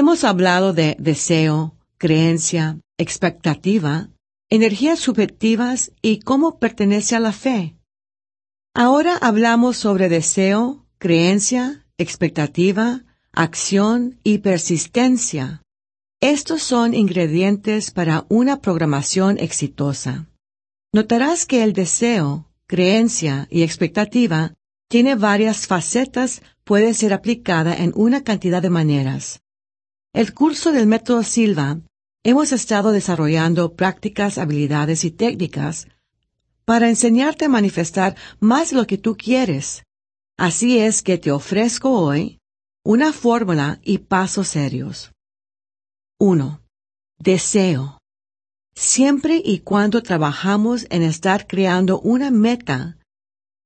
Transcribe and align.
Hemos 0.00 0.22
hablado 0.22 0.74
de 0.74 0.94
deseo, 1.00 1.74
creencia, 1.96 2.78
expectativa, 2.98 4.08
energías 4.48 5.00
subjetivas 5.00 5.90
y 6.02 6.20
cómo 6.20 6.60
pertenece 6.60 7.16
a 7.16 7.18
la 7.18 7.32
fe. 7.32 7.74
Ahora 8.76 9.16
hablamos 9.16 9.76
sobre 9.76 10.08
deseo, 10.08 10.86
creencia, 10.98 11.84
expectativa, 11.98 13.06
acción 13.32 14.20
y 14.22 14.38
persistencia. 14.38 15.62
Estos 16.20 16.62
son 16.62 16.94
ingredientes 16.94 17.90
para 17.90 18.24
una 18.28 18.60
programación 18.60 19.36
exitosa. 19.36 20.28
Notarás 20.92 21.44
que 21.44 21.64
el 21.64 21.72
deseo, 21.72 22.48
creencia 22.68 23.48
y 23.50 23.64
expectativa 23.64 24.54
tiene 24.88 25.16
varias 25.16 25.66
facetas, 25.66 26.42
puede 26.62 26.94
ser 26.94 27.12
aplicada 27.12 27.74
en 27.74 27.90
una 27.96 28.22
cantidad 28.22 28.62
de 28.62 28.70
maneras. 28.70 29.40
El 30.18 30.34
curso 30.34 30.72
del 30.72 30.88
método 30.88 31.22
Silva 31.22 31.78
hemos 32.24 32.50
estado 32.50 32.90
desarrollando 32.90 33.74
prácticas, 33.74 34.36
habilidades 34.36 35.04
y 35.04 35.12
técnicas 35.12 35.86
para 36.64 36.88
enseñarte 36.88 37.44
a 37.44 37.48
manifestar 37.48 38.16
más 38.40 38.72
lo 38.72 38.88
que 38.88 38.98
tú 38.98 39.16
quieres. 39.16 39.84
Así 40.36 40.80
es 40.80 41.02
que 41.02 41.18
te 41.18 41.30
ofrezco 41.30 41.90
hoy 41.90 42.40
una 42.84 43.12
fórmula 43.12 43.78
y 43.84 43.98
pasos 43.98 44.48
serios. 44.48 45.12
1. 46.18 46.62
Deseo. 47.20 47.98
Siempre 48.74 49.40
y 49.44 49.60
cuando 49.60 50.02
trabajamos 50.02 50.88
en 50.90 51.04
estar 51.04 51.46
creando 51.46 52.00
una 52.00 52.32
meta, 52.32 52.98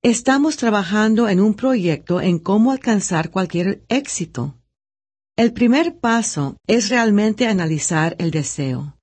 estamos 0.03 0.59
trabajando 0.59 1.31
en 1.31 1.41
un 1.41 1.55
proyecto 1.55 2.21
en 2.21 2.39
cómo 2.39 2.73
alcanzar 2.73 3.31
cualquier 3.31 3.87
éxito. 3.89 4.59
El 5.43 5.53
primer 5.53 5.99
paso 5.99 6.57
es 6.69 6.89
realmente 6.89 7.49
analizar 7.49 8.15
el 8.21 8.31
deseo. 8.31 8.97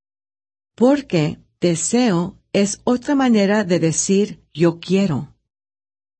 Porque 0.73 1.37
deseo 1.59 2.37
es 2.53 2.79
otra 2.85 3.13
manera 3.13 3.65
de 3.65 3.77
decir 3.81 4.41
yo 4.53 4.79
quiero. 4.79 5.35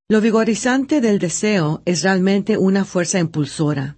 Lo 0.09 0.19
vigorizante 0.19 0.99
del 0.99 1.19
deseo 1.19 1.81
es 1.85 2.03
realmente 2.03 2.57
una 2.57 2.83
fuerza 2.83 3.17
impulsora. 3.19 3.97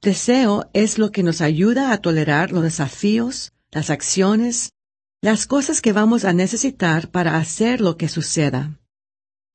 Deseo 0.00 0.70
es 0.72 0.96
lo 0.96 1.12
que 1.12 1.22
nos 1.22 1.42
ayuda 1.42 1.92
a 1.92 1.98
tolerar 1.98 2.50
los 2.50 2.62
desafíos, 2.62 3.52
las 3.70 3.90
acciones, 3.90 4.72
las 5.20 5.46
cosas 5.46 5.82
que 5.82 5.92
vamos 5.92 6.24
a 6.24 6.32
necesitar 6.32 7.10
para 7.10 7.36
hacer 7.36 7.82
lo 7.82 7.98
que 7.98 8.08
suceda. 8.08 8.80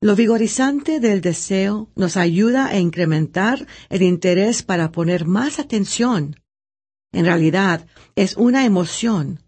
Lo 0.02 0.16
vigorizante 0.16 0.98
del 0.98 1.20
deseo 1.20 1.88
nos 1.94 2.16
ayuda 2.16 2.66
a 2.66 2.76
incrementar 2.76 3.68
el 3.88 4.02
interés 4.02 4.64
para 4.64 4.90
poner 4.90 5.26
más 5.26 5.60
atención. 5.60 6.40
En 7.12 7.24
realidad, 7.24 7.86
es 8.16 8.36
una 8.36 8.64
emoción, 8.64 9.44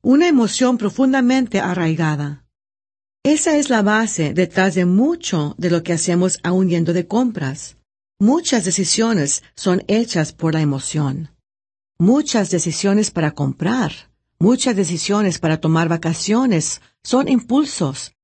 una 0.00 0.26
emoción 0.26 0.78
profundamente 0.78 1.60
arraigada. 1.60 2.46
Esa 3.22 3.58
es 3.58 3.68
la 3.68 3.82
base 3.82 4.32
detrás 4.32 4.74
de 4.74 4.86
mucho 4.86 5.54
de 5.58 5.68
lo 5.68 5.82
que 5.82 5.92
hacemos 5.92 6.38
aún 6.42 6.70
yendo 6.70 6.94
de 6.94 7.06
compras. 7.06 7.76
Muchas 8.18 8.64
decisiones 8.64 9.42
son 9.54 9.82
hechas 9.86 10.32
por 10.32 10.54
la 10.54 10.62
emoción. 10.62 11.28
Muchas 11.98 12.48
decisiones 12.48 13.10
para 13.10 13.32
comprar, 13.32 13.92
muchas 14.38 14.76
decisiones 14.76 15.38
para 15.38 15.60
tomar 15.60 15.90
vacaciones 15.90 16.80
son 17.02 17.28
impulsos, 17.28 18.14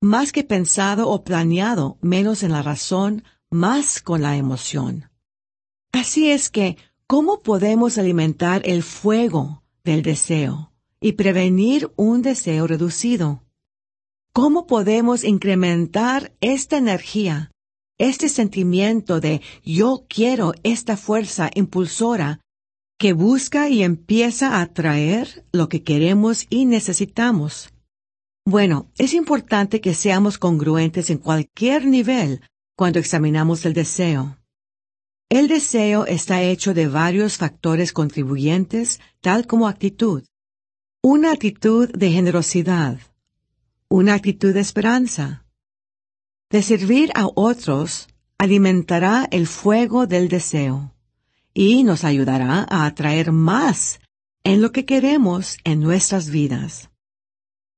más 0.00 0.32
que 0.32 0.44
pensado 0.44 1.08
o 1.08 1.24
planeado, 1.24 1.98
menos 2.00 2.42
en 2.42 2.52
la 2.52 2.62
razón, 2.62 3.24
más 3.50 4.00
con 4.00 4.22
la 4.22 4.36
emoción. 4.36 5.10
Así 5.92 6.30
es 6.30 6.50
que, 6.50 6.76
¿cómo 7.06 7.42
podemos 7.42 7.98
alimentar 7.98 8.62
el 8.64 8.82
fuego 8.82 9.62
del 9.84 10.02
deseo 10.02 10.72
y 11.00 11.12
prevenir 11.12 11.90
un 11.96 12.22
deseo 12.22 12.66
reducido? 12.66 13.44
¿Cómo 14.32 14.66
podemos 14.66 15.24
incrementar 15.24 16.32
esta 16.40 16.78
energía, 16.78 17.50
este 17.98 18.28
sentimiento 18.28 19.20
de 19.20 19.42
yo 19.64 20.06
quiero 20.08 20.54
esta 20.62 20.96
fuerza 20.96 21.50
impulsora 21.54 22.40
que 22.96 23.12
busca 23.12 23.68
y 23.68 23.82
empieza 23.82 24.56
a 24.56 24.62
atraer 24.62 25.44
lo 25.52 25.68
que 25.68 25.82
queremos 25.82 26.46
y 26.48 26.64
necesitamos? 26.66 27.70
Bueno, 28.50 28.90
es 28.98 29.14
importante 29.14 29.80
que 29.80 29.94
seamos 29.94 30.36
congruentes 30.36 31.08
en 31.10 31.18
cualquier 31.18 31.86
nivel 31.86 32.40
cuando 32.74 32.98
examinamos 32.98 33.64
el 33.64 33.74
deseo. 33.74 34.38
El 35.28 35.46
deseo 35.46 36.04
está 36.04 36.42
hecho 36.42 36.74
de 36.74 36.88
varios 36.88 37.36
factores 37.36 37.92
contribuyentes, 37.92 38.98
tal 39.20 39.46
como 39.46 39.68
actitud. 39.68 40.24
Una 41.00 41.30
actitud 41.30 41.90
de 41.90 42.10
generosidad. 42.10 42.98
Una 43.88 44.14
actitud 44.14 44.52
de 44.52 44.58
esperanza. 44.58 45.46
De 46.50 46.62
servir 46.62 47.12
a 47.14 47.28
otros 47.32 48.08
alimentará 48.36 49.28
el 49.30 49.46
fuego 49.46 50.08
del 50.08 50.28
deseo 50.28 50.92
y 51.54 51.84
nos 51.84 52.02
ayudará 52.02 52.66
a 52.68 52.86
atraer 52.86 53.30
más 53.30 54.00
en 54.42 54.60
lo 54.60 54.72
que 54.72 54.84
queremos 54.86 55.56
en 55.62 55.78
nuestras 55.78 56.30
vidas. 56.30 56.89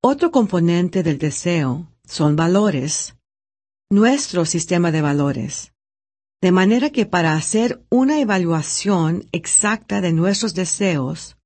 Otro 0.05 0.33
componente 0.33 1.05
del 1.05 1.19
deseo 1.19 1.87
son 2.05 2.35
valores, 2.35 3.15
nuestro 3.89 4.45
sistema 4.45 4.91
de 4.91 5.01
valores. 5.01 5.73
De 6.41 6.51
manera 6.51 6.91
que 6.91 7.07
para 7.07 7.35
hacer 7.35 7.87
una 7.89 8.19
evaluación 8.19 9.29
exacta 9.31 10.01
de 10.01 10.13
nuestros 10.13 10.55
deseos, 10.55 11.37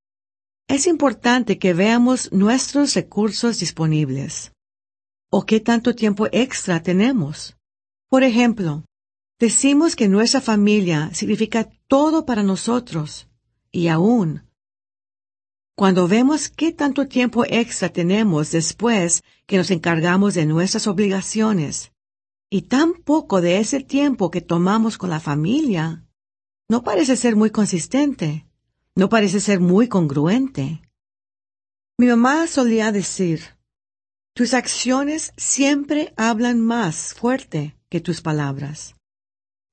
es 0.67 0.87
importante 0.87 1.59
que 1.59 1.75
veamos 1.75 2.31
nuestros 2.31 2.95
recursos 2.95 3.59
disponibles 3.59 4.53
o 5.29 5.45
qué 5.45 5.59
tanto 5.59 5.93
tiempo 5.93 6.25
extra 6.31 6.81
tenemos. 6.81 7.55
Por 8.09 8.23
ejemplo, 8.23 8.85
decimos 9.39 9.95
que 9.95 10.07
nuestra 10.07 10.41
familia 10.41 11.11
significa 11.13 11.69
todo 11.87 12.25
para 12.25 12.41
nosotros 12.41 13.27
y 13.71 13.89
aún 13.89 14.46
cuando 15.77 16.07
vemos 16.07 16.49
qué 16.49 16.71
tanto 16.71 17.07
tiempo 17.07 17.45
extra 17.47 17.89
tenemos 17.89 18.49
después 18.49 19.23
que 19.45 19.57
nos 19.57 19.69
encargamos 19.69 20.33
de 20.33 20.47
nuestras 20.47 20.87
obligaciones 20.87 21.91
y 22.49 22.63
tan 22.63 22.95
poco 22.95 23.41
de 23.41 23.59
ese 23.59 23.81
tiempo 23.81 24.31
que 24.31 24.41
tomamos 24.41 24.97
con 24.97 25.11
la 25.11 25.19
familia, 25.19 26.03
no 26.67 26.81
parece 26.81 27.15
ser 27.15 27.35
muy 27.35 27.51
consistente, 27.51 28.47
no 28.95 29.07
parece 29.07 29.39
ser 29.39 29.59
muy 29.59 29.87
congruente. 29.87 30.81
Mi 31.99 32.07
mamá 32.07 32.47
solía 32.47 32.91
decir, 32.91 33.41
tus 34.33 34.55
acciones 34.55 35.31
siempre 35.37 36.11
hablan 36.17 36.59
más 36.59 37.13
fuerte 37.13 37.77
que 37.87 38.01
tus 38.01 38.21
palabras. 38.21 38.96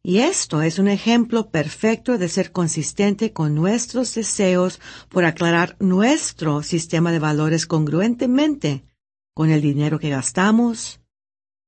Y 0.07 0.19
esto 0.19 0.61
es 0.61 0.79
un 0.79 0.89
ejemplo 0.89 1.49
perfecto 1.49 2.19
de 2.19 2.29
ser 2.29 2.53
consistente 2.53 3.33
con 3.33 3.55
nuestros 3.55 4.15
deseos 4.15 4.79
por 5.09 5.25
aclarar 5.25 5.77
nuestro 5.81 6.63
sistema 6.63 7.11
de 7.11 7.19
valores 7.19 7.67
congruentemente 7.67 8.85
con 9.33 9.49
el 9.49 9.63
dinero 9.63 9.99
que 9.99 10.11
gastamos, 10.11 11.01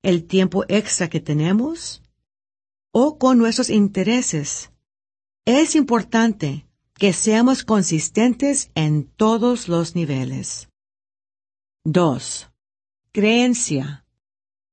el 0.02 0.26
tiempo 0.26 0.66
extra 0.68 1.08
que 1.08 1.18
tenemos 1.18 2.02
o 2.92 3.16
con 3.16 3.38
nuestros 3.38 3.70
intereses. 3.70 4.70
Es 5.46 5.74
importante 5.74 6.66
que 6.92 7.14
seamos 7.14 7.64
consistentes 7.64 8.70
en 8.74 9.04
todos 9.04 9.66
los 9.66 9.94
niveles. 9.94 10.68
2. 11.84 12.50
Creencia. 13.12 14.04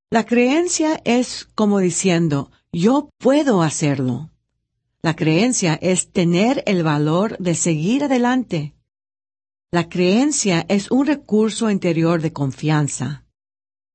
La 0.09 0.25
creencia 0.25 1.01
es 1.05 1.47
como 1.55 1.79
diciendo, 1.79 2.51
yo 2.73 3.09
puedo 3.19 3.61
hacerlo. 3.61 4.31
La 5.03 5.15
creencia 5.15 5.75
es 5.75 6.11
tener 6.11 6.63
el 6.65 6.83
valor 6.83 7.37
de 7.37 7.55
seguir 7.55 8.03
adelante. 8.03 8.73
La 9.71 9.89
creencia 9.89 10.65
es 10.67 10.89
un 10.91 11.05
recurso 11.05 11.69
interior 11.69 12.21
de 12.21 12.33
confianza, 12.33 13.25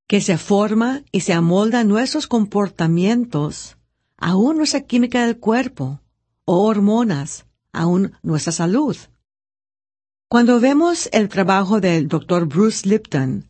que 0.06 0.20
se 0.20 0.38
forma 0.38 1.02
y 1.12 1.20
se 1.20 1.32
amolda 1.32 1.84
nuestros 1.84 2.26
comportamientos, 2.26 3.76
aún 4.16 4.56
nuestra 4.56 4.82
química 4.82 5.26
del 5.26 5.38
cuerpo, 5.38 6.00
o 6.44 6.64
hormonas, 6.64 7.46
aún 7.72 8.12
nuestra 8.22 8.52
salud. 8.52 8.96
Cuando 10.28 10.60
vemos 10.60 11.08
el 11.12 11.28
trabajo 11.28 11.80
del 11.80 12.06
Dr. 12.06 12.46
Bruce 12.46 12.88
Lipton, 12.88 13.48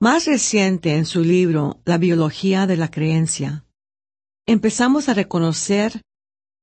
más 0.00 0.24
reciente 0.24 0.96
en 0.96 1.04
su 1.04 1.22
libro 1.22 1.80
La 1.84 1.98
biología 1.98 2.66
de 2.66 2.76
la 2.76 2.90
creencia, 2.90 3.64
empezamos 4.46 5.08
a 5.08 5.14
reconocer 5.14 6.02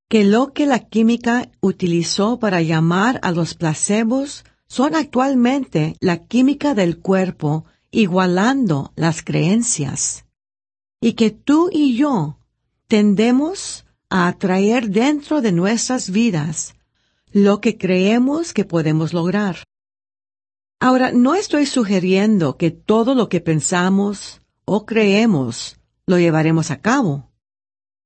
que 0.09 0.23
lo 0.23 0.53
que 0.53 0.65
la 0.65 0.79
química 0.79 1.49
utilizó 1.59 2.39
para 2.39 2.61
llamar 2.61 3.19
a 3.23 3.31
los 3.31 3.53
placebos 3.53 4.45
son 4.67 4.95
actualmente 4.95 5.95
la 5.99 6.25
química 6.25 6.73
del 6.73 6.99
cuerpo 6.99 7.65
igualando 7.91 8.91
las 8.95 9.23
creencias. 9.23 10.25
Y 11.01 11.13
que 11.13 11.31
tú 11.31 11.69
y 11.71 11.95
yo 11.95 12.39
tendemos 12.87 13.85
a 14.09 14.27
atraer 14.27 14.89
dentro 14.89 15.41
de 15.41 15.51
nuestras 15.51 16.09
vidas 16.09 16.75
lo 17.31 17.59
que 17.59 17.77
creemos 17.77 18.53
que 18.53 18.65
podemos 18.65 19.13
lograr. 19.13 19.63
Ahora, 20.79 21.11
no 21.11 21.35
estoy 21.35 21.65
sugiriendo 21.65 22.57
que 22.57 22.71
todo 22.71 23.15
lo 23.15 23.29
que 23.29 23.41
pensamos 23.41 24.41
o 24.65 24.85
creemos 24.85 25.77
lo 26.05 26.17
llevaremos 26.19 26.71
a 26.71 26.81
cabo. 26.81 27.26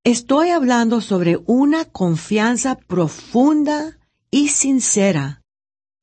Estoy 0.04 0.50
hablando 0.50 1.00
sobre 1.00 1.38
una 1.46 1.86
confianza 1.86 2.76
profunda 2.76 4.00
y 4.32 4.48
sincera, 4.48 5.44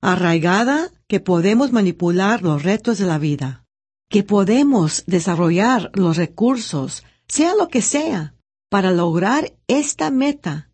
arraigada 0.01 0.93
que 1.09 1.19
podemos 1.19 1.73
manipular 1.73 2.43
los 2.43 2.63
retos 2.63 2.99
de 2.99 3.07
la 3.07 3.19
vida, 3.19 3.65
que 4.09 4.23
podemos 4.23 5.03
desarrollar 5.09 5.91
los 5.95 6.17
recursos, 6.17 7.03
sea 7.27 7.57
lo 7.57 7.67
que 7.67 7.83
sea, 7.83 8.37
para 8.71 8.93
lograr 8.93 9.57
esta 9.67 10.13
meta, 10.13 10.71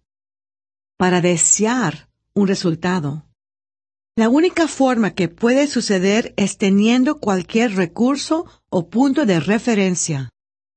para 0.99 1.23
desear 1.23 2.11
un 2.35 2.47
resultado. 2.47 3.25
La 4.17 4.29
única 4.29 4.69
forma 4.69 5.15
que 5.15 5.29
puede 5.29 5.67
suceder 5.67 6.35
es 6.37 6.59
teniendo 6.59 7.21
cualquier 7.21 7.75
recurso 7.75 8.45
o 8.69 8.91
punto 8.91 9.25
de 9.25 9.41
referencia. 9.41 10.29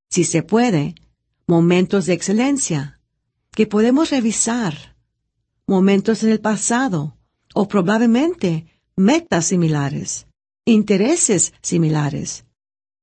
Si 0.10 0.24
se 0.24 0.44
puede, 0.44 0.96
momentos 1.48 2.06
de 2.06 2.14
excelencia, 2.14 3.00
que 3.52 3.66
podemos 3.66 4.10
revisar, 4.10 4.98
momentos 5.66 6.24
en 6.24 6.32
el 6.32 6.42
pasado, 6.42 7.18
o 7.54 7.68
probablemente 7.68 8.68
metas 8.96 9.46
similares, 9.46 10.28
intereses 10.66 11.54
similares, 11.62 12.46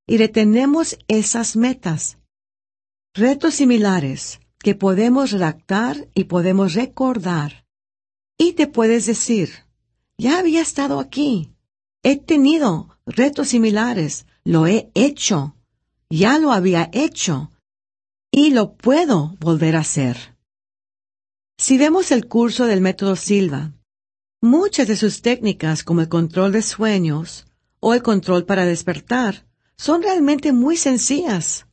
y 0.07 0.19
retenemos 0.19 0.99
esas 1.09 1.57
metas. 1.57 2.19
Retos 3.15 3.55
similares 3.55 4.41
que 4.59 4.75
podemos 4.75 5.31
redactar 5.31 6.09
y 6.15 6.25
podemos 6.25 6.75
recordar. 6.75 7.67
Y 8.37 8.53
te 8.53 8.67
puedes 8.67 9.07
decir, 9.07 9.51
ya 10.19 10.39
había 10.39 10.61
estado 10.61 11.01
aquí, 11.01 11.53
he 12.03 12.17
tenido 12.17 12.99
retos 13.07 13.49
similares, 13.49 14.27
lo 14.45 14.67
he 14.67 14.91
hecho, 14.95 15.57
ya 16.11 16.39
lo 16.39 16.53
había 16.53 16.91
hecho, 16.93 17.51
y 18.37 18.51
lo 18.51 18.75
puedo 18.75 19.37
volver 19.39 19.77
a 19.77 19.81
hacer. 19.81 20.37
Si 21.57 21.79
vemos 21.79 22.11
el 22.11 22.27
curso 22.27 22.67
del 22.67 22.81
método 22.81 23.15
Silva, 23.15 23.75
muchas 24.41 24.89
de 24.89 24.97
sus 24.97 25.23
técnicas 25.23 25.85
como 25.85 26.01
el 26.01 26.09
control 26.09 26.51
de 26.51 26.63
sueños 26.63 27.47
o 27.79 27.95
el 27.95 28.03
control 28.03 28.45
para 28.45 28.67
despertar 28.67 29.47
son 29.77 30.03
realmente 30.03 30.53
muy 30.53 30.77
sencillas, 30.77 31.69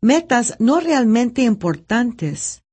metas 0.00 0.56
no 0.58 0.80
realmente 0.80 1.42
importantes. 1.42 2.64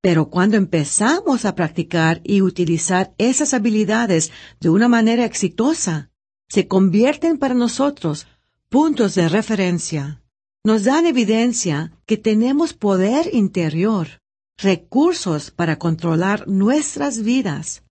Pero 0.00 0.30
cuando 0.30 0.56
empezamos 0.56 1.44
a 1.44 1.54
practicar 1.54 2.22
y 2.24 2.40
utilizar 2.40 3.14
esas 3.18 3.52
habilidades 3.52 4.32
de 4.60 4.70
una 4.70 4.88
manera 4.88 5.26
exitosa, 5.26 6.10
se 6.48 6.68
convierten 6.68 7.36
para 7.36 7.52
nosotros 7.52 8.26
puntos 8.70 9.14
de 9.14 9.28
referencia. 9.28 10.22
Nos 10.64 10.84
dan 10.84 11.06
evidencia 11.06 11.92
que 12.06 12.16
tenemos 12.16 12.74
poder 12.74 13.34
interior, 13.34 14.20
recursos 14.58 15.50
para 15.50 15.78
controlar 15.78 16.48
nuestras 16.48 17.22
vidas, 17.22 17.84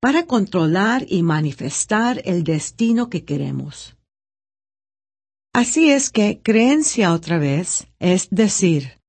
para 0.00 0.26
controlar 0.26 1.06
y 1.08 1.22
manifestar 1.22 2.20
el 2.24 2.42
destino 2.42 3.08
que 3.08 3.24
queremos. 3.24 3.96
Así 5.52 5.90
es 5.90 6.10
que 6.10 6.40
creencia 6.42 7.12
otra 7.12 7.38
vez 7.38 7.88
es 7.98 8.28
decir, 8.30 9.00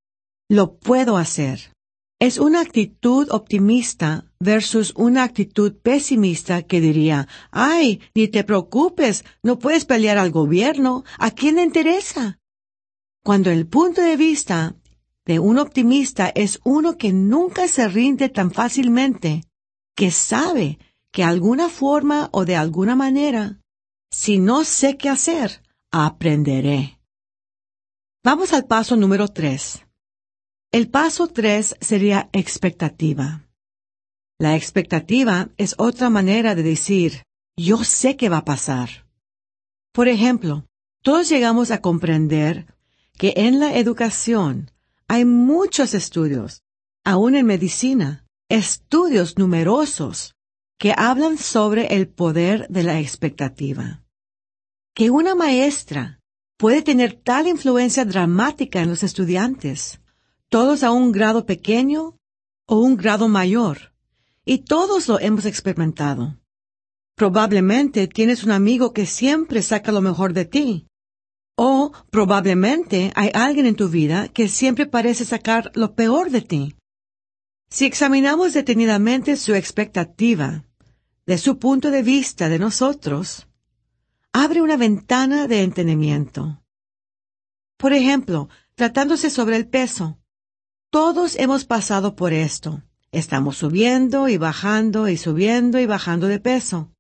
lo 0.50 0.76
puedo 0.78 1.18
hacer. 1.18 1.72
Es 2.20 2.38
una 2.38 2.62
actitud 2.62 3.30
optimista 3.32 4.26
versus 4.40 4.94
una 4.96 5.24
actitud 5.24 5.74
pesimista 5.82 6.62
que 6.62 6.82
diría, 6.82 7.28
ay, 7.52 8.02
ni 8.14 8.28
te 8.28 8.44
preocupes, 8.44 9.24
no 9.42 9.58
puedes 9.58 9.86
pelear 9.86 10.18
al 10.18 10.30
gobierno, 10.30 11.04
¿a 11.18 11.32
quién 11.32 11.56
le 11.56 11.64
interesa? 11.64 12.41
Cuando 13.24 13.52
el 13.52 13.68
punto 13.68 14.02
de 14.02 14.18
vista 14.18 14.76
de 15.26 15.40
un 15.40 15.60
optimista 15.60 16.30
es 16.34 16.60
uno 16.64 16.98
que 16.98 17.14
nunca 17.14 17.68
se 17.68 17.88
rinde 17.88 18.30
tan 18.30 18.52
fácilmente, 18.52 19.44
que 19.96 20.10
sabe 20.10 20.80
que 21.12 21.24
alguna 21.24 21.70
forma 21.70 22.30
o 22.32 22.46
de 22.46 22.56
alguna 22.56 22.96
manera, 22.96 23.60
si 24.10 24.40
no 24.40 24.64
sé 24.64 24.98
qué 24.98 25.10
hacer, 25.10 25.62
aprenderé. 25.92 27.00
Vamos 28.24 28.54
al 28.54 28.66
paso 28.66 28.96
número 28.96 29.28
tres. 29.28 29.86
El 30.72 30.90
paso 30.90 31.28
tres 31.28 31.76
sería 31.80 32.30
expectativa. 32.34 33.48
La 34.40 34.56
expectativa 34.56 35.50
es 35.58 35.76
otra 35.78 36.10
manera 36.10 36.56
de 36.56 36.64
decir, 36.64 37.24
yo 37.56 37.84
sé 37.84 38.16
qué 38.18 38.30
va 38.30 38.38
a 38.38 38.46
pasar. 38.46 39.06
Por 39.92 40.08
ejemplo, 40.08 40.66
todos 41.04 41.30
llegamos 41.30 41.70
a 41.70 41.82
comprender 41.82 42.74
que 43.22 43.30
en 43.38 43.54
la 43.60 43.70
educación 43.78 44.72
hay 45.08 45.24
muchos 45.26 45.94
estudios, 45.94 46.64
aún 47.04 47.36
en 47.36 47.46
medicina, 47.46 48.26
estudios 48.50 49.38
numerosos 49.38 50.16
que 50.80 50.94
hablan 50.98 51.38
sobre 51.38 51.96
el 51.96 52.08
poder 52.08 52.68
de 52.70 52.84
la 52.84 53.00
expectativa 53.00 54.02
que 54.94 55.10
una 55.10 55.36
maestra 55.36 56.20
puede 56.58 56.82
tener 56.82 57.14
tal 57.14 57.48
influencia 57.48 58.06
dramática 58.06 58.82
en 58.82 58.90
los 58.90 59.04
estudiantes, 59.04 60.02
todos 60.50 60.84
a 60.84 60.92
un 60.92 61.12
grado 61.12 61.46
pequeño 61.46 62.18
o 62.68 62.80
un 62.80 62.98
grado 62.98 63.28
mayor, 63.28 63.94
y 64.46 64.60
todos 64.60 65.08
lo 65.08 65.20
hemos 65.20 65.46
experimentado. 65.46 66.38
Probablemente 67.16 68.08
tienes 68.08 68.44
un 68.44 68.52
amigo 68.52 68.94
que 68.94 69.06
siempre 69.06 69.62
saca 69.62 69.92
lo 69.92 70.02
mejor 70.02 70.34
de 70.34 70.46
ti, 70.46 70.88
probablemente 72.10 73.12
hay 73.16 73.30
alguien 73.34 73.66
en 73.66 73.76
tu 73.76 73.90
vida 73.90 74.28
que 74.28 74.48
siempre 74.48 74.86
parece 74.86 75.26
sacar 75.26 75.72
lo 75.76 75.96
peor 75.96 76.32
de 76.32 76.42
ti. 76.42 76.76
Si 77.70 77.86
examinamos 77.86 78.54
detenidamente 78.54 79.38
su 79.38 79.54
expectativa, 79.56 80.66
de 81.26 81.38
su 81.38 81.58
punto 81.60 81.92
de 81.92 82.04
vista 82.04 82.50
de 82.50 82.60
nosotros, 82.60 83.48
abre 84.34 84.62
una 84.62 84.78
ventana 84.78 85.48
de 85.48 85.64
entendimiento. 85.64 86.62
Por 87.78 87.94
ejemplo, 87.94 88.50
tratándose 88.76 89.30
sobre 89.30 89.56
el 89.56 89.68
peso. 89.68 90.20
Todos 90.90 91.36
hemos 91.38 91.64
pasado 91.66 92.16
por 92.16 92.34
esto. 92.34 92.84
Estamos 93.12 93.58
subiendo 93.58 94.28
y 94.28 94.38
bajando 94.38 95.08
y 95.08 95.18
subiendo 95.18 95.80
y 95.80 95.86
bajando 95.86 96.28
de 96.28 96.40
peso. 96.40 96.92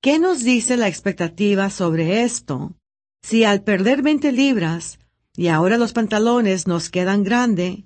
¿Qué 0.00 0.18
nos 0.18 0.44
dice 0.44 0.76
la 0.76 0.88
expectativa 0.88 1.70
sobre 1.70 2.22
esto? 2.22 2.77
Si 3.22 3.44
al 3.44 3.62
perder 3.62 4.02
20 4.02 4.32
libras 4.32 4.98
y 5.36 5.48
ahora 5.48 5.76
los 5.76 5.92
pantalones 5.92 6.66
nos 6.66 6.90
quedan 6.90 7.24
grande, 7.24 7.84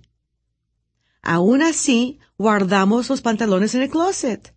aún 1.22 1.62
así 1.62 2.18
guardamos 2.38 3.08
los 3.08 3.22
pantalones 3.22 3.74
en 3.74 3.82
el 3.82 3.90
closet. 3.90 4.54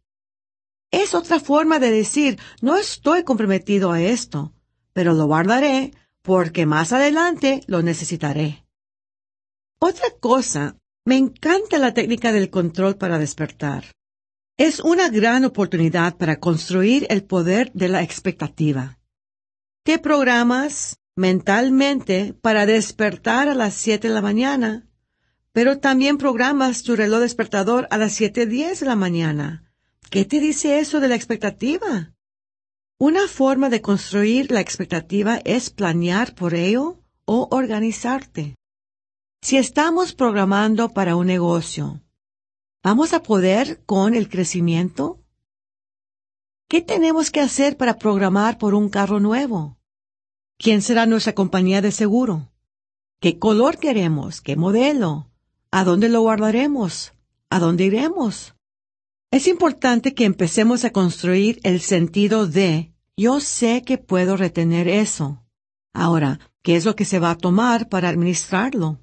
Es 0.92 1.14
otra 1.14 1.40
forma 1.40 1.80
de 1.80 1.92
decir, 1.92 2.40
no 2.62 2.78
estoy 2.78 3.24
comprometido 3.24 3.92
a 3.92 4.02
esto, 4.02 4.54
pero 4.94 5.14
lo 5.14 5.26
guardaré 5.26 5.94
porque 6.22 6.66
más 6.66 6.94
adelante 6.94 7.62
lo 7.68 7.82
necesitaré. 7.82 8.66
Otra 9.80 10.08
cosa, 10.20 10.78
me 11.06 11.18
encanta 11.18 11.78
la 11.78 11.94
técnica 11.94 12.32
del 12.32 12.50
control 12.50 12.96
para 12.98 13.20
despertar. 13.20 13.86
Es 14.58 14.80
una 14.80 15.10
gran 15.10 15.44
oportunidad 15.46 16.18
para 16.18 16.40
construir 16.40 17.06
el 17.10 17.24
poder 17.24 17.72
de 17.74 17.90
la 17.90 18.02
expectativa. 18.02 18.98
Te 19.86 20.00
programas 20.00 20.98
mentalmente 21.16 22.34
para 22.34 22.66
despertar 22.66 23.50
a 23.50 23.54
las 23.54 23.76
siete 23.76 24.08
de 24.08 24.16
la 24.16 24.22
mañana, 24.24 24.90
pero 25.52 25.78
también 25.78 26.18
programas 26.18 26.82
tu 26.82 26.96
reloj 26.96 27.20
despertador 27.20 27.88
a 27.92 28.00
las 28.00 28.14
siete 28.14 28.48
diez 28.48 28.80
de 28.80 28.88
la 28.88 28.96
mañana 28.96 29.66
¿Qué 30.10 30.26
te 30.26 30.40
dice 30.40 30.80
eso 30.80 31.00
de 31.00 31.08
la 31.08 31.16
expectativa? 31.16 32.14
Una 32.98 33.28
forma 33.28 33.70
de 33.70 33.82
construir 33.82 34.52
la 34.52 34.62
expectativa 34.62 35.38
es 35.46 35.70
planear 35.70 36.34
por 36.34 36.56
ello 36.56 37.04
o 37.26 37.48
organizarte. 37.52 38.56
Si 39.44 39.58
estamos 39.58 40.14
programando 40.14 40.94
para 40.94 41.16
un 41.16 41.28
negocio, 41.28 42.02
¿vamos 42.82 43.14
a 43.14 43.22
poder 43.22 43.84
con 43.86 44.16
el 44.16 44.30
crecimiento? 44.30 45.22
¿Qué 46.68 46.82
tenemos 46.82 47.30
que 47.30 47.42
hacer 47.42 47.78
para 47.78 47.98
programar 48.00 48.58
por 48.58 48.74
un 48.74 48.90
carro 48.90 49.20
nuevo? 49.20 49.75
¿Quién 50.58 50.82
será 50.82 51.06
nuestra 51.06 51.36
compañía 51.36 51.82
de 51.82 51.92
seguro? 51.92 52.50
¿Qué 53.20 53.40
color 53.40 53.78
queremos? 53.78 54.42
¿Qué 54.42 54.56
modelo? 54.56 55.30
¿A 55.70 55.84
dónde 55.84 56.08
lo 56.08 56.22
guardaremos? 56.22 57.14
¿A 57.50 57.60
dónde 57.60 57.86
iremos? 57.86 58.56
Es 59.32 59.48
importante 59.48 60.14
que 60.14 60.24
empecemos 60.24 60.86
a 60.86 60.92
construir 60.92 61.60
el 61.64 61.82
sentido 61.82 62.48
de 62.48 62.94
yo 63.18 63.42
sé 63.42 63.84
que 63.84 63.98
puedo 63.98 64.38
retener 64.38 64.88
eso. 64.88 65.44
Ahora, 65.94 66.40
¿qué 66.62 66.78
es 66.78 66.86
lo 66.86 66.96
que 66.96 67.06
se 67.06 67.20
va 67.20 67.32
a 67.32 67.38
tomar 67.38 67.90
para 67.90 68.10
administrarlo? 68.10 69.00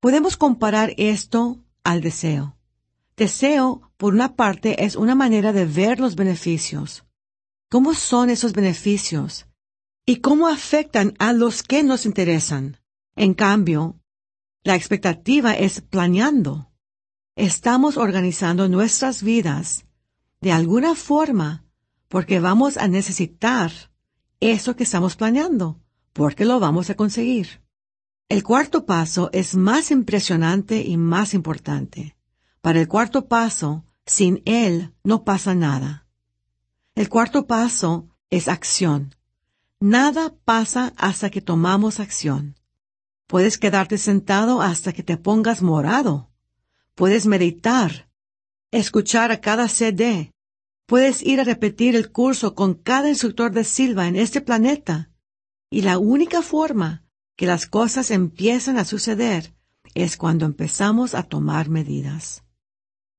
Podemos 0.00 0.36
comparar 0.36 0.92
esto 0.98 1.58
al 1.82 2.02
deseo. 2.02 2.56
Deseo, 3.16 3.90
por 3.96 4.12
una 4.12 4.36
parte, 4.36 4.84
es 4.84 4.96
una 4.96 5.14
manera 5.14 5.52
de 5.52 5.64
ver 5.64 5.98
los 5.98 6.14
beneficios. 6.14 7.04
¿Cómo 7.70 7.94
son 7.94 8.30
esos 8.30 8.52
beneficios? 8.52 9.47
¿Y 10.08 10.20
cómo 10.20 10.48
afectan 10.48 11.12
a 11.18 11.34
los 11.34 11.62
que 11.62 11.82
nos 11.82 12.06
interesan? 12.06 12.78
En 13.14 13.34
cambio, 13.34 14.00
la 14.62 14.74
expectativa 14.74 15.52
es 15.52 15.82
planeando. 15.82 16.72
Estamos 17.36 17.98
organizando 17.98 18.70
nuestras 18.70 19.22
vidas 19.22 19.84
de 20.40 20.52
alguna 20.52 20.94
forma 20.94 21.66
porque 22.08 22.40
vamos 22.40 22.78
a 22.78 22.88
necesitar 22.88 23.70
eso 24.40 24.76
que 24.76 24.84
estamos 24.84 25.14
planeando, 25.14 25.78
porque 26.14 26.46
lo 26.46 26.58
vamos 26.58 26.88
a 26.88 26.94
conseguir. 26.94 27.62
El 28.30 28.42
cuarto 28.42 28.86
paso 28.86 29.28
es 29.34 29.56
más 29.56 29.90
impresionante 29.90 30.80
y 30.80 30.96
más 30.96 31.34
importante. 31.34 32.16
Para 32.62 32.80
el 32.80 32.88
cuarto 32.88 33.28
paso, 33.28 33.84
sin 34.06 34.40
él 34.46 34.94
no 35.04 35.24
pasa 35.24 35.54
nada. 35.54 36.06
El 36.94 37.10
cuarto 37.10 37.46
paso 37.46 38.08
es 38.30 38.48
acción. 38.48 39.17
Nada 39.80 40.34
pasa 40.44 40.92
hasta 40.96 41.30
que 41.30 41.40
tomamos 41.40 42.00
acción. 42.00 42.56
Puedes 43.28 43.58
quedarte 43.58 43.96
sentado 43.96 44.60
hasta 44.60 44.92
que 44.92 45.04
te 45.04 45.16
pongas 45.16 45.62
morado. 45.62 46.30
Puedes 46.96 47.26
meditar, 47.26 48.10
escuchar 48.72 49.30
a 49.30 49.40
cada 49.40 49.68
CD. 49.68 50.32
Puedes 50.86 51.22
ir 51.22 51.40
a 51.40 51.44
repetir 51.44 51.94
el 51.94 52.10
curso 52.10 52.56
con 52.56 52.74
cada 52.74 53.08
instructor 53.08 53.52
de 53.52 53.62
Silva 53.62 54.08
en 54.08 54.16
este 54.16 54.40
planeta. 54.40 55.10
Y 55.70 55.82
la 55.82 55.98
única 55.98 56.42
forma 56.42 57.04
que 57.36 57.46
las 57.46 57.66
cosas 57.66 58.10
empiezan 58.10 58.78
a 58.78 58.84
suceder 58.84 59.54
es 59.94 60.16
cuando 60.16 60.44
empezamos 60.44 61.14
a 61.14 61.22
tomar 61.22 61.68
medidas. 61.68 62.42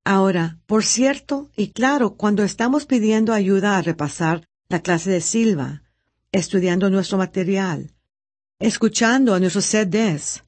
Ahora, 0.04 0.58
por 0.66 0.84
cierto, 0.84 1.50
y 1.56 1.68
claro, 1.68 2.16
cuando 2.16 2.42
estamos 2.42 2.84
pidiendo 2.84 3.32
ayuda 3.32 3.78
a 3.78 3.82
repasar 3.82 4.46
la 4.68 4.80
clase 4.80 5.10
de 5.10 5.20
Silva, 5.20 5.84
estudiando 6.32 6.90
nuestro 6.90 7.18
material, 7.18 7.94
escuchando 8.58 9.34
a 9.34 9.40
nuestros 9.40 9.66
CDs, 9.66 10.44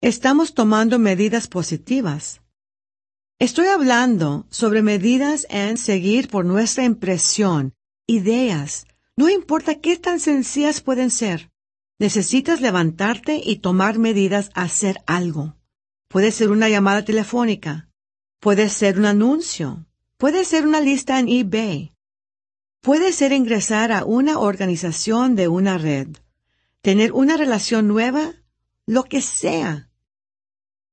estamos 0.00 0.54
tomando 0.54 0.98
medidas 0.98 1.48
positivas. 1.48 2.40
Estoy 3.38 3.66
hablando 3.66 4.46
sobre 4.50 4.82
medidas 4.82 5.46
en 5.50 5.76
seguir 5.76 6.28
por 6.28 6.44
nuestra 6.44 6.84
impresión, 6.84 7.74
ideas, 8.06 8.86
no 9.16 9.28
importa 9.28 9.80
qué 9.80 9.96
tan 9.96 10.20
sencillas 10.20 10.80
pueden 10.80 11.10
ser. 11.10 11.50
Necesitas 11.98 12.60
levantarte 12.60 13.40
y 13.44 13.56
tomar 13.56 13.98
medidas 13.98 14.50
a 14.54 14.62
hacer 14.62 15.02
algo. 15.06 15.56
Puede 16.08 16.32
ser 16.32 16.50
una 16.50 16.68
llamada 16.68 17.04
telefónica, 17.04 17.88
Puede 18.42 18.68
ser 18.70 18.98
un 18.98 19.04
anuncio. 19.04 19.86
Puede 20.16 20.44
ser 20.44 20.66
una 20.66 20.80
lista 20.80 21.20
en 21.20 21.28
eBay. 21.28 21.91
Puede 22.82 23.12
ser 23.12 23.32
ingresar 23.32 23.92
a 23.92 24.04
una 24.04 24.38
organización 24.38 25.34
de 25.34 25.48
una 25.48 25.78
red. 25.78 26.08
Tener 26.82 27.12
una 27.12 27.38
relación 27.38 27.88
nueva. 27.88 28.34
Lo 28.86 29.04
que 29.04 29.22
sea. 29.22 29.88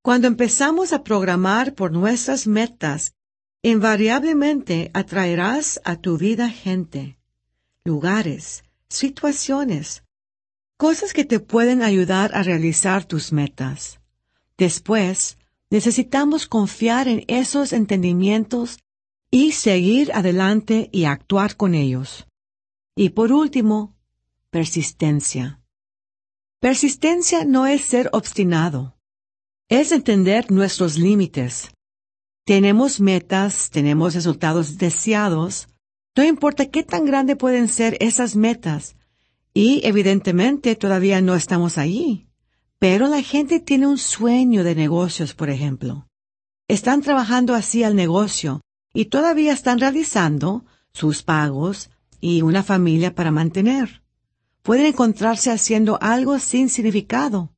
Cuando 0.02 0.28
empezamos 0.28 0.94
a 0.94 1.04
programar 1.04 1.74
por 1.74 1.92
nuestras 1.92 2.48
metas, 2.48 3.16
invariablemente 3.62 4.92
atraerás 4.94 5.82
a 5.84 5.98
tu 5.98 6.18
vida 6.18 6.50
gente, 6.50 7.18
lugares, 7.84 8.64
situaciones, 8.88 10.04
cosas 10.78 11.12
que 11.12 11.26
te 11.26 11.42
pueden 11.42 11.82
ayudar 11.82 12.32
a 12.34 12.44
realizar 12.44 13.04
tus 13.04 13.34
metas. 13.34 14.00
Después, 14.58 15.40
Necesitamos 15.72 16.48
confiar 16.48 17.08
en 17.08 17.24
esos 17.28 17.74
entendimientos 17.74 18.80
y 19.32 19.52
seguir 19.52 20.12
adelante 20.14 20.90
y 20.92 21.06
actuar 21.06 21.56
con 21.56 21.76
ellos. 21.76 22.28
Y 22.96 23.10
por 23.10 23.32
último, 23.32 23.96
persistencia. 24.50 25.62
Persistencia 26.60 27.46
no 27.46 27.68
es 27.68 27.82
ser 27.82 28.10
obstinado, 28.12 28.98
es 29.70 29.92
entender 29.92 30.52
nuestros 30.52 30.98
límites. 30.98 31.70
Tenemos 32.44 33.00
metas, 33.00 33.70
tenemos 33.70 34.16
resultados 34.16 34.78
deseados, 34.78 35.70
no 36.16 36.26
importa 36.26 36.66
qué 36.66 36.84
tan 36.84 37.06
grande 37.06 37.36
pueden 37.36 37.68
ser 37.68 37.96
esas 38.02 38.36
metas, 38.36 38.98
y 39.54 39.82
evidentemente 39.86 40.76
todavía 40.76 41.22
no 41.22 41.36
estamos 41.36 41.78
allí. 41.78 42.28
Pero 42.80 43.08
la 43.08 43.22
gente 43.22 43.60
tiene 43.60 43.88
un 43.88 43.98
sueño 43.98 44.64
de 44.64 44.74
negocios, 44.74 45.34
por 45.34 45.50
ejemplo. 45.50 46.08
Están 46.68 47.02
trabajando 47.02 47.54
así 47.54 47.84
al 47.84 47.96
negocio 47.96 48.62
y 48.94 49.06
todavía 49.06 49.54
están 49.54 49.80
realizando 49.80 50.66
sus 50.92 51.24
pagos 51.24 51.90
y 52.20 52.42
una 52.42 52.64
familia 52.64 53.16
para 53.16 53.32
mantener. 53.32 54.02
Pueden 54.62 54.88
encontrarse 54.88 55.52
haciendo 55.52 55.98
algo 56.02 56.40
sin 56.40 56.70
significado. 56.70 57.54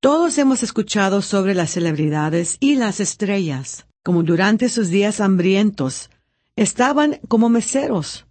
Todos 0.00 0.38
hemos 0.38 0.62
escuchado 0.62 1.22
sobre 1.22 1.54
las 1.54 1.70
celebridades 1.70 2.56
y 2.60 2.76
las 2.76 3.00
estrellas, 3.00 3.86
como 4.02 4.22
durante 4.22 4.68
sus 4.68 4.88
días 4.88 5.20
hambrientos, 5.20 6.10
estaban 6.56 7.20
como 7.28 7.48
meseros. 7.48 8.26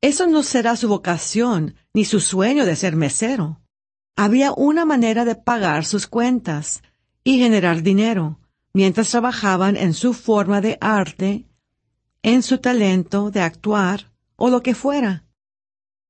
Eso 0.00 0.26
no 0.26 0.42
será 0.42 0.76
su 0.76 0.88
vocación 0.88 1.74
ni 1.94 2.04
su 2.04 2.20
sueño 2.20 2.64
de 2.64 2.76
ser 2.76 2.96
mesero 2.96 3.60
había 4.16 4.52
una 4.52 4.86
manera 4.86 5.26
de 5.26 5.34
pagar 5.34 5.84
sus 5.84 6.06
cuentas 6.06 6.82
y 7.22 7.38
generar 7.38 7.82
dinero, 7.82 8.40
mientras 8.76 9.08
trabajaban 9.08 9.74
en 9.74 9.94
su 9.94 10.12
forma 10.12 10.60
de 10.60 10.76
arte, 10.82 11.46
en 12.22 12.42
su 12.42 12.58
talento 12.58 13.30
de 13.30 13.40
actuar 13.40 14.12
o 14.36 14.50
lo 14.50 14.62
que 14.62 14.74
fuera. 14.74 15.24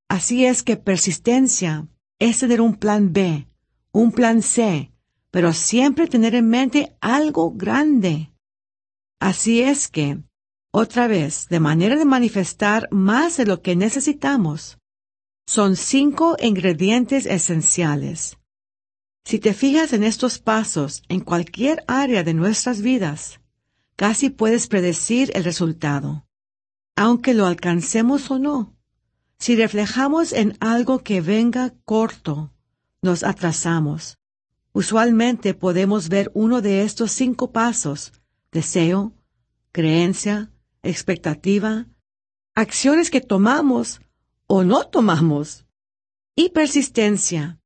Así 0.08 0.44
es 0.44 0.64
que 0.64 0.76
persistencia 0.76 1.86
es 2.18 2.40
tener 2.40 2.60
un 2.60 2.74
plan 2.74 3.12
B, 3.12 3.46
un 3.92 4.10
plan 4.10 4.42
C, 4.42 4.90
pero 5.30 5.52
siempre 5.52 6.08
tener 6.08 6.34
en 6.34 6.48
mente 6.48 6.96
algo 7.00 7.52
grande. 7.52 8.32
Así 9.20 9.62
es 9.62 9.86
que, 9.86 10.18
otra 10.72 11.06
vez, 11.06 11.46
de 11.48 11.60
manera 11.60 11.94
de 11.94 12.04
manifestar 12.04 12.88
más 12.90 13.36
de 13.36 13.46
lo 13.46 13.62
que 13.62 13.76
necesitamos, 13.76 14.78
son 15.46 15.76
cinco 15.76 16.36
ingredientes 16.42 17.26
esenciales. 17.26 18.38
Si 19.26 19.40
te 19.40 19.54
fijas 19.54 19.92
en 19.92 20.04
estos 20.04 20.38
pasos 20.38 21.02
en 21.08 21.18
cualquier 21.18 21.82
área 21.88 22.22
de 22.22 22.32
nuestras 22.32 22.80
vidas, 22.80 23.40
casi 23.96 24.30
puedes 24.30 24.68
predecir 24.68 25.32
el 25.34 25.42
resultado, 25.42 26.28
aunque 26.94 27.34
lo 27.34 27.46
alcancemos 27.46 28.30
o 28.30 28.38
no. 28.38 28.76
Si 29.36 29.56
reflejamos 29.56 30.32
en 30.32 30.56
algo 30.60 31.02
que 31.02 31.20
venga 31.20 31.74
corto, 31.84 32.52
nos 33.02 33.24
atrasamos. 33.24 34.16
Usualmente 34.72 35.54
podemos 35.54 36.08
ver 36.08 36.30
uno 36.32 36.62
de 36.62 36.84
estos 36.84 37.10
cinco 37.10 37.50
pasos, 37.50 38.12
deseo, 38.52 39.12
creencia, 39.72 40.52
expectativa, 40.84 41.88
acciones 42.54 43.10
que 43.10 43.20
tomamos 43.20 44.00
o 44.46 44.62
no 44.62 44.86
tomamos. 44.86 45.66
Y 46.36 46.50
persistencia. 46.50 47.58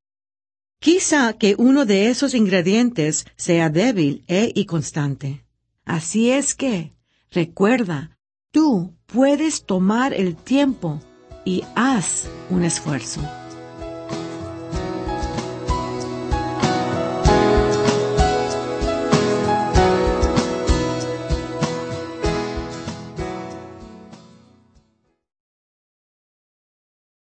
Quizá 0.81 1.35
que 1.35 1.57
uno 1.59 1.85
de 1.85 2.09
esos 2.09 2.33
ingredientes 2.33 3.27
sea 3.37 3.69
débil 3.69 4.25
e 4.27 4.51
inconstante. 4.55 5.45
Así 5.85 6.31
es 6.31 6.55
que, 6.55 6.95
recuerda, 7.31 8.17
tú 8.51 8.95
puedes 9.05 9.65
tomar 9.67 10.15
el 10.15 10.37
tiempo 10.37 10.99
y 11.45 11.65
haz 11.75 12.31
un 12.49 12.65
esfuerzo. 12.65 13.21